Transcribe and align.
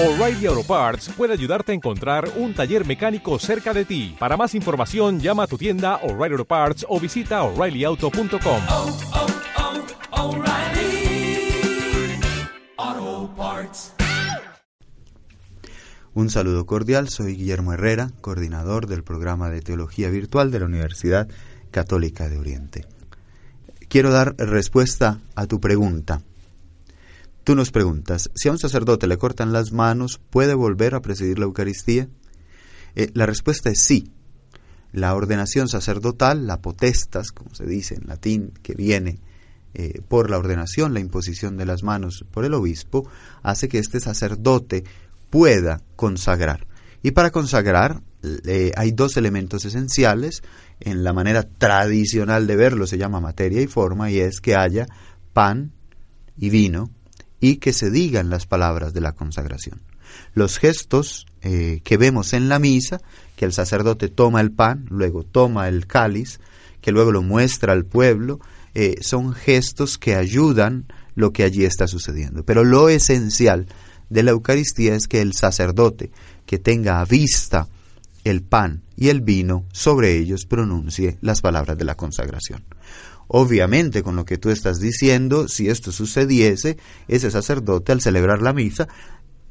O'Reilly 0.00 0.46
Auto 0.46 0.62
Parts 0.62 1.08
puede 1.16 1.32
ayudarte 1.32 1.72
a 1.72 1.74
encontrar 1.74 2.30
un 2.36 2.54
taller 2.54 2.86
mecánico 2.86 3.36
cerca 3.40 3.74
de 3.74 3.84
ti. 3.84 4.14
Para 4.16 4.36
más 4.36 4.54
información, 4.54 5.18
llama 5.18 5.42
a 5.42 5.46
tu 5.48 5.58
tienda 5.58 5.96
O'Reilly 6.04 6.34
Auto 6.34 6.44
Parts 6.44 6.86
o 6.88 7.00
visita 7.00 7.42
oreillyauto.com. 7.42 8.62
oh, 8.70 8.96
oh, 12.76 13.34
Parts. 13.36 13.92
Un 16.14 16.30
saludo 16.30 16.64
cordial, 16.64 17.08
soy 17.08 17.34
Guillermo 17.34 17.72
Herrera, 17.72 18.12
coordinador 18.20 18.86
del 18.86 19.02
programa 19.02 19.50
de 19.50 19.62
Teología 19.62 20.10
Virtual 20.10 20.52
de 20.52 20.60
la 20.60 20.66
Universidad 20.66 21.26
Católica 21.72 22.28
de 22.28 22.38
Oriente. 22.38 22.86
Quiero 23.88 24.12
dar 24.12 24.36
respuesta 24.36 25.18
a 25.34 25.46
tu 25.46 25.58
pregunta. 25.58 26.22
Tú 27.48 27.54
nos 27.54 27.70
preguntas, 27.70 28.30
si 28.34 28.48
a 28.48 28.52
un 28.52 28.58
sacerdote 28.58 29.06
le 29.06 29.16
cortan 29.16 29.54
las 29.54 29.72
manos, 29.72 30.20
¿puede 30.28 30.52
volver 30.52 30.94
a 30.94 31.00
presidir 31.00 31.38
la 31.38 31.46
Eucaristía? 31.46 32.06
Eh, 32.94 33.08
la 33.14 33.24
respuesta 33.24 33.70
es 33.70 33.80
sí. 33.80 34.12
La 34.92 35.14
ordenación 35.14 35.66
sacerdotal, 35.66 36.46
la 36.46 36.60
potestas, 36.60 37.32
como 37.32 37.54
se 37.54 37.64
dice 37.64 37.94
en 37.94 38.06
latín, 38.06 38.52
que 38.62 38.74
viene 38.74 39.20
eh, 39.72 40.02
por 40.06 40.28
la 40.28 40.36
ordenación, 40.36 40.92
la 40.92 41.00
imposición 41.00 41.56
de 41.56 41.64
las 41.64 41.82
manos 41.82 42.26
por 42.30 42.44
el 42.44 42.52
obispo, 42.52 43.08
hace 43.42 43.66
que 43.66 43.78
este 43.78 43.98
sacerdote 43.98 44.84
pueda 45.30 45.80
consagrar. 45.96 46.66
Y 47.02 47.12
para 47.12 47.30
consagrar 47.30 48.02
hay 48.76 48.92
dos 48.92 49.16
elementos 49.16 49.64
esenciales. 49.64 50.42
En 50.80 51.02
la 51.02 51.14
manera 51.14 51.44
tradicional 51.44 52.46
de 52.46 52.56
verlo 52.56 52.86
se 52.86 52.98
llama 52.98 53.20
materia 53.20 53.62
y 53.62 53.68
forma, 53.68 54.10
y 54.10 54.18
es 54.18 54.42
que 54.42 54.54
haya 54.54 54.86
pan 55.32 55.72
y 56.36 56.50
vino 56.50 56.90
y 57.40 57.56
que 57.56 57.72
se 57.72 57.90
digan 57.90 58.30
las 58.30 58.46
palabras 58.46 58.92
de 58.92 59.00
la 59.00 59.12
consagración. 59.12 59.80
Los 60.34 60.58
gestos 60.58 61.26
eh, 61.42 61.80
que 61.84 61.96
vemos 61.96 62.32
en 62.32 62.48
la 62.48 62.58
misa, 62.58 63.00
que 63.36 63.44
el 63.44 63.52
sacerdote 63.52 64.08
toma 64.08 64.40
el 64.40 64.50
pan, 64.50 64.86
luego 64.88 65.22
toma 65.22 65.68
el 65.68 65.86
cáliz, 65.86 66.40
que 66.80 66.92
luego 66.92 67.12
lo 67.12 67.22
muestra 67.22 67.72
al 67.72 67.84
pueblo, 67.84 68.40
eh, 68.74 68.96
son 69.00 69.32
gestos 69.34 69.98
que 69.98 70.14
ayudan 70.14 70.86
lo 71.14 71.32
que 71.32 71.44
allí 71.44 71.64
está 71.64 71.86
sucediendo. 71.86 72.44
Pero 72.44 72.64
lo 72.64 72.88
esencial 72.88 73.66
de 74.08 74.22
la 74.22 74.30
Eucaristía 74.30 74.94
es 74.94 75.06
que 75.06 75.20
el 75.20 75.32
sacerdote 75.32 76.10
que 76.46 76.58
tenga 76.58 77.00
a 77.00 77.04
vista 77.04 77.68
el 78.24 78.42
pan 78.42 78.82
y 78.96 79.08
el 79.08 79.20
vino, 79.20 79.64
sobre 79.72 80.16
ellos 80.16 80.46
pronuncie 80.46 81.18
las 81.20 81.40
palabras 81.40 81.76
de 81.78 81.84
la 81.84 81.96
consagración. 81.96 82.64
Obviamente, 83.28 84.02
con 84.02 84.16
lo 84.16 84.24
que 84.24 84.38
tú 84.38 84.50
estás 84.50 84.80
diciendo, 84.80 85.48
si 85.48 85.68
esto 85.68 85.92
sucediese, 85.92 86.78
ese 87.06 87.30
sacerdote 87.30 87.92
al 87.92 88.00
celebrar 88.00 88.40
la 88.42 88.54
misa, 88.54 88.88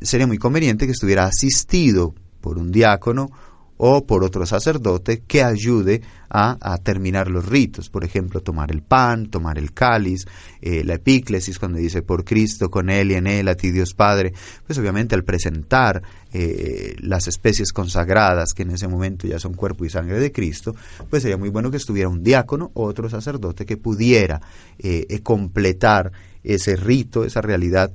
sería 0.00 0.26
muy 0.26 0.38
conveniente 0.38 0.86
que 0.86 0.92
estuviera 0.92 1.26
asistido 1.26 2.14
por 2.40 2.58
un 2.58 2.72
diácono 2.72 3.30
o 3.78 4.04
por 4.04 4.24
otro 4.24 4.44
sacerdote 4.44 5.22
que 5.26 5.42
ayude 5.42 6.02
a, 6.30 6.76
terminar 6.82 7.30
los 7.30 7.46
ritos. 7.46 7.88
Por 7.88 8.04
ejemplo, 8.04 8.40
tomar 8.40 8.70
el 8.70 8.82
pan, 8.82 9.30
tomar 9.30 9.56
el 9.56 9.72
cáliz, 9.72 10.26
eh, 10.60 10.84
la 10.84 10.94
epíclesis 10.94 11.58
cuando 11.58 11.78
dice 11.78 12.02
por 12.02 12.24
Cristo, 12.24 12.70
con 12.70 12.90
Él 12.90 13.12
y 13.12 13.14
en 13.14 13.26
Él, 13.26 13.48
a 13.48 13.54
ti 13.54 13.70
Dios 13.70 13.94
Padre. 13.94 14.34
Pues 14.66 14.78
obviamente 14.78 15.14
al 15.14 15.24
presentar 15.24 16.02
eh, 16.32 16.96
las 16.98 17.28
especies 17.28 17.72
consagradas, 17.72 18.52
que 18.52 18.64
en 18.64 18.72
ese 18.72 18.88
momento 18.88 19.26
ya 19.26 19.38
son 19.38 19.54
cuerpo 19.54 19.84
y 19.84 19.90
sangre 19.90 20.18
de 20.18 20.32
Cristo, 20.32 20.74
pues 21.08 21.22
sería 21.22 21.38
muy 21.38 21.48
bueno 21.48 21.70
que 21.70 21.78
estuviera 21.78 22.08
un 22.08 22.22
diácono 22.22 22.70
o 22.74 22.84
otro 22.84 23.08
sacerdote 23.08 23.64
que 23.64 23.76
pudiera 23.76 24.40
eh, 24.78 25.20
completar 25.22 26.12
ese 26.42 26.76
rito, 26.76 27.24
esa 27.24 27.40
realidad 27.40 27.92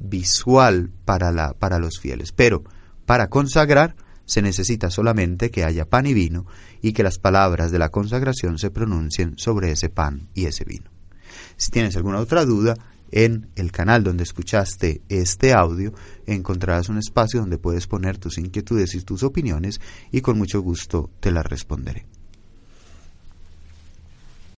visual 0.00 0.90
para, 1.04 1.30
la, 1.30 1.52
para 1.52 1.78
los 1.78 2.00
fieles. 2.00 2.32
Pero 2.32 2.64
para 3.06 3.28
consagrar, 3.28 3.94
se 4.28 4.42
necesita 4.42 4.90
solamente 4.90 5.50
que 5.50 5.64
haya 5.64 5.86
pan 5.86 6.06
y 6.06 6.12
vino 6.12 6.46
y 6.82 6.92
que 6.92 7.02
las 7.02 7.18
palabras 7.18 7.72
de 7.72 7.78
la 7.78 7.88
consagración 7.88 8.58
se 8.58 8.70
pronuncien 8.70 9.38
sobre 9.38 9.72
ese 9.72 9.88
pan 9.88 10.28
y 10.34 10.44
ese 10.44 10.64
vino. 10.64 10.90
Si 11.56 11.70
tienes 11.70 11.96
alguna 11.96 12.18
otra 12.18 12.44
duda, 12.44 12.74
en 13.10 13.48
el 13.56 13.72
canal 13.72 14.04
donde 14.04 14.24
escuchaste 14.24 15.00
este 15.08 15.54
audio 15.54 15.94
encontrarás 16.26 16.90
un 16.90 16.98
espacio 16.98 17.40
donde 17.40 17.56
puedes 17.56 17.86
poner 17.86 18.18
tus 18.18 18.36
inquietudes 18.36 18.94
y 18.94 19.00
tus 19.00 19.22
opiniones 19.22 19.80
y 20.12 20.20
con 20.20 20.36
mucho 20.36 20.60
gusto 20.60 21.10
te 21.20 21.32
las 21.32 21.46
responderé. 21.46 22.17